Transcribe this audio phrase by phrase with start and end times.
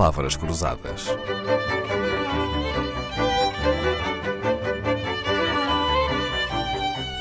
[0.00, 1.08] palavras cruzadas.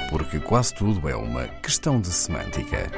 [0.10, 2.90] Porque quase tudo é uma questão de semântica.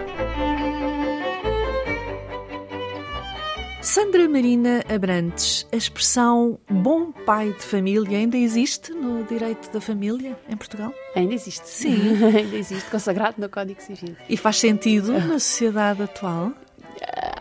[3.82, 10.38] Sandra Marina Abrantes, a expressão bom pai de família ainda existe no direito da família
[10.48, 10.94] em Portugal?
[11.16, 11.68] Ainda existe.
[11.68, 12.22] Sim.
[12.24, 14.16] ainda existe, consagrado no Código Civil.
[14.30, 16.54] E faz sentido na sociedade atual?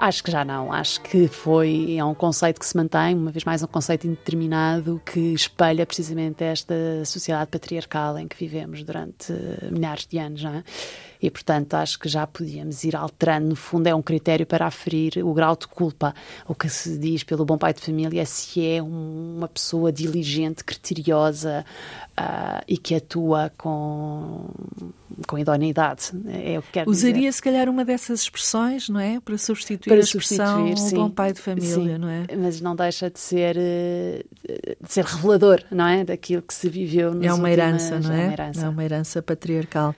[0.01, 0.73] Acho que já não.
[0.73, 4.99] Acho que foi é um conceito que se mantém, uma vez mais um conceito indeterminado
[5.05, 9.31] que espelha precisamente esta sociedade patriarcal em que vivemos durante
[9.71, 10.65] milhares de anos, não é?
[11.23, 13.49] E, portanto, acho que já podíamos ir alterando.
[13.49, 16.15] No fundo, é um critério para aferir o grau de culpa.
[16.49, 20.65] O que se diz pelo bom pai de família é se é uma pessoa diligente,
[20.65, 21.65] criteriosa
[22.19, 24.49] uh, e que atua com,
[25.27, 26.11] com idoneidade.
[26.43, 27.33] É o que quero Usaria, dizer.
[27.33, 29.21] se calhar, uma dessas expressões, não é?
[29.21, 32.27] Para substituir para expressão substituir, bom pai de família, sim, não é?
[32.37, 36.05] Mas não deixa de ser, de ser revelador, não é?
[36.05, 38.21] Daquilo que se viveu nos É uma herança, não é?
[38.21, 38.67] É uma herança.
[38.67, 39.95] é uma herança patriarcal.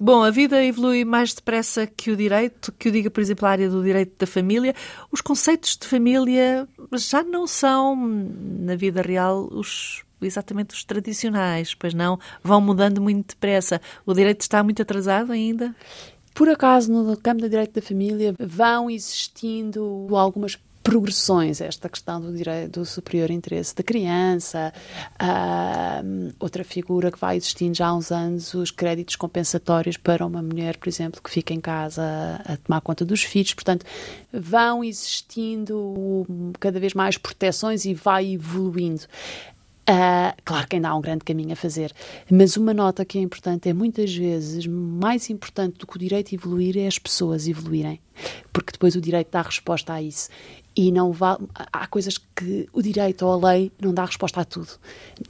[0.00, 3.50] Bom, a vida evolui mais depressa que o direito, que o diga, por exemplo, a
[3.50, 4.74] área do direito da família.
[5.10, 11.92] Os conceitos de família já não são, na vida real, os exatamente os tradicionais, pois
[11.92, 13.80] não, vão mudando muito depressa.
[14.06, 15.74] O direito está muito atrasado ainda?
[16.34, 22.30] Por acaso, no campo do direito da família, vão existindo algumas progressões, esta questão do
[22.36, 24.70] direito do superior interesse da criança,
[25.14, 30.42] uh, outra figura que vai existindo já há uns anos, os créditos compensatórios para uma
[30.42, 32.02] mulher, por exemplo, que fica em casa
[32.44, 33.86] a tomar conta dos filhos, portanto,
[34.30, 36.26] vão existindo
[36.60, 39.04] cada vez mais proteções e vai evoluindo.
[39.88, 41.92] Uh, claro que ainda há um grande caminho a fazer,
[42.30, 46.34] mas uma nota que é importante é muitas vezes mais importante do que o direito
[46.34, 48.00] evoluir é as pessoas evoluírem,
[48.52, 50.28] porque depois o direito dá resposta a isso.
[50.76, 51.12] E não
[51.72, 54.70] há coisas que o direito ou a lei não dá resposta a tudo.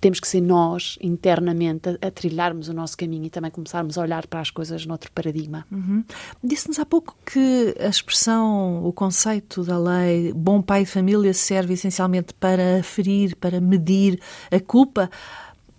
[0.00, 4.02] Temos que ser nós, internamente, a, a trilharmos o nosso caminho e também começarmos a
[4.02, 5.66] olhar para as coisas noutro paradigma.
[5.70, 6.02] Uhum.
[6.42, 11.74] Disse-nos há pouco que a expressão, o conceito da lei bom pai de família serve
[11.74, 14.18] essencialmente para aferir, para medir
[14.50, 15.10] a culpa.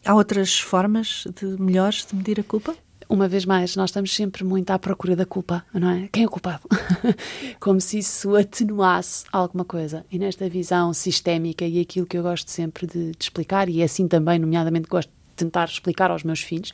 [0.05, 2.75] Há outras formas de melhores de medir a culpa?
[3.07, 6.09] Uma vez mais, nós estamos sempre muito à procura da culpa, não é?
[6.11, 6.63] Quem é o culpado?
[7.59, 10.05] Como se isso atenuasse alguma coisa.
[10.11, 13.85] E nesta visão sistémica, e aquilo que eu gosto sempre de, de explicar, e é
[13.85, 16.73] assim também, nomeadamente, gosto de tentar explicar aos meus filhos,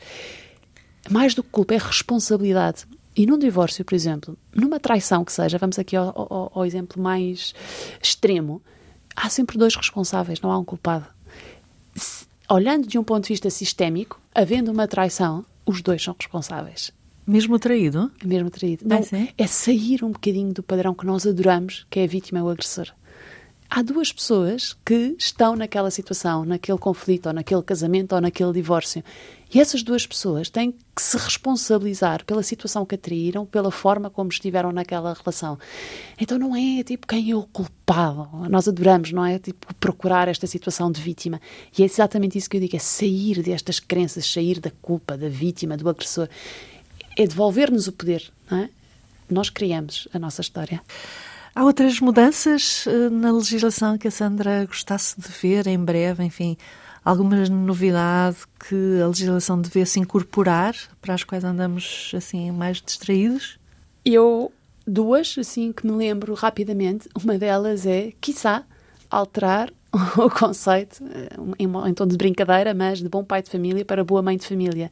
[1.10, 2.86] mais do que culpa é responsabilidade.
[3.16, 7.02] E num divórcio, por exemplo, numa traição que seja, vamos aqui ao, ao, ao exemplo
[7.02, 7.54] mais
[8.02, 8.62] extremo,
[9.16, 11.08] há sempre dois responsáveis, não há um culpado.
[11.94, 16.92] Se, olhando de um ponto de vista sistémico, havendo uma traição, os dois são responsáveis.
[17.26, 18.12] Mesmo traído?
[18.24, 18.86] Mesmo traído.
[18.88, 19.02] Não,
[19.38, 22.50] é sair um bocadinho do padrão que nós adoramos, que é a vítima e o
[22.50, 22.88] agressor.
[23.70, 29.02] Há duas pessoas que estão naquela situação, naquele conflito, ou naquele casamento, ou naquele divórcio.
[29.54, 34.30] E essas duas pessoas têm que se responsabilizar pela situação que atraíram, pela forma como
[34.30, 35.60] estiveram naquela relação.
[36.20, 38.30] Então não é tipo quem é o culpado.
[38.50, 39.38] Nós adoramos, não é?
[39.40, 41.42] Tipo procurar esta situação de vítima.
[41.78, 45.28] E é exatamente isso que eu digo: é sair destas crenças, sair da culpa, da
[45.28, 46.30] vítima, do agressor.
[47.18, 48.70] É devolver-nos o poder, não é?
[49.30, 50.82] Nós criamos a nossa história.
[51.54, 56.58] Há outras mudanças na legislação que a Sandra gostasse de ver em breve, enfim,
[57.04, 63.60] alguma novidade que a legislação devesse incorporar para as quais andamos assim mais distraídos?
[64.06, 64.52] Eu
[64.86, 67.10] duas assim que me lembro rapidamente.
[67.22, 68.64] Uma delas é, quiçá,
[69.10, 69.72] alterar
[70.18, 71.04] o conceito
[71.58, 74.46] em, em tom de brincadeira, mas de bom pai de família para boa mãe de
[74.46, 74.92] família.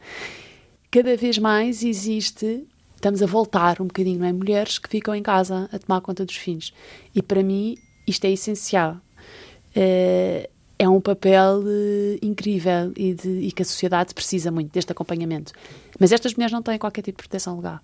[0.91, 4.34] Cada vez mais existe estamos a voltar um bocadinho, não é?
[4.34, 6.74] Mulheres que ficam em casa a tomar conta dos filhos.
[7.16, 8.97] E para mim isto é essencial.
[9.74, 11.62] É, é um papel
[12.22, 15.51] incrível e, de, e, que a sociedade precisa muito deste acompanhamento.
[16.00, 17.81] Mas estas mulheres não têm qualquer tipo de proteção legal.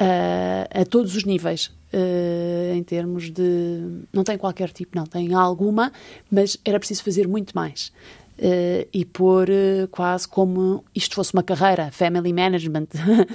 [0.00, 4.02] Uh, a todos os níveis, uh, em termos de.
[4.10, 5.92] Não têm qualquer tipo, não, têm alguma,
[6.30, 7.92] mas era preciso fazer muito mais.
[8.38, 9.48] Uh, e pôr
[9.90, 12.86] quase como isto fosse uma carreira, family management.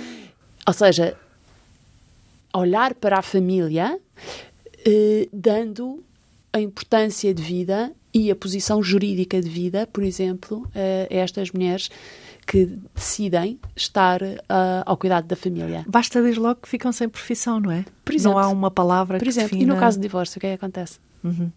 [0.65, 1.15] Ou seja,
[2.51, 3.99] olhar para a família
[5.33, 6.03] dando
[6.55, 11.89] a importância de vida e a posição jurídica de vida, por exemplo, a estas mulheres
[12.47, 15.83] que decidem estar uh, ao cuidado da família.
[15.85, 17.83] Basta dizer logo que ficam sem profissão, não é?
[18.05, 19.73] Por exemplo, não há uma palavra por que exemplo, defina...
[19.73, 20.99] E no caso de divórcio, o que é que acontece?
[21.23, 21.51] Uhum.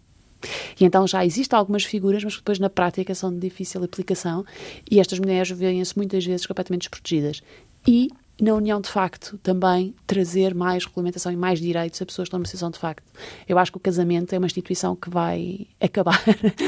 [0.79, 4.43] E então já existem algumas figuras, mas que depois na prática são de difícil aplicação
[4.89, 7.41] e estas mulheres veem-se muitas vezes completamente desprotegidas.
[7.87, 8.09] E
[8.41, 12.39] na união de facto também trazer mais regulamentação e mais direitos a pessoas que estão
[12.39, 13.03] numa situação de facto.
[13.47, 16.21] Eu acho que o casamento é uma instituição que vai acabar.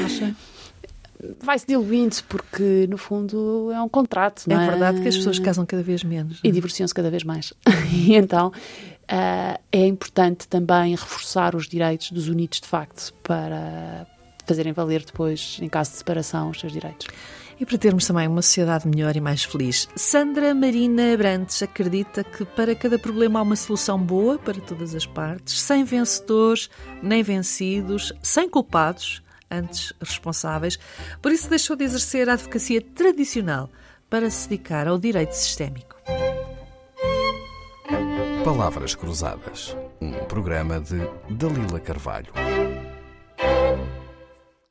[0.04, 0.36] Acha?
[1.40, 4.44] Vai-se diluindo porque, no fundo, é um contrato.
[4.50, 6.40] É não verdade que as pessoas casam cada vez menos.
[6.44, 7.54] E divorciam-se cada vez mais.
[7.94, 14.08] e então uh, é importante também reforçar os direitos dos unidos de facto para
[14.46, 17.08] fazerem valer depois, em caso de separação, os seus direitos.
[17.62, 22.44] E para termos também uma sociedade melhor e mais feliz, Sandra Marina Abrantes acredita que
[22.44, 26.72] para cada problema há uma solução boa para todas as partes, sem vencedores
[27.04, 30.80] nem vencidos, sem culpados, antes responsáveis.
[31.22, 33.70] Por isso deixou de exercer a advocacia tradicional
[34.10, 35.96] para se dedicar ao direito sistémico.
[38.44, 40.98] Palavras Cruzadas, um programa de
[41.30, 42.34] Dalila Carvalho.